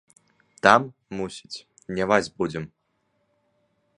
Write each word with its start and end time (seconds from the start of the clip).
Там, 0.67 0.81
мусіць, 1.19 1.61
дняваць 1.93 2.33
будзем. 2.39 2.63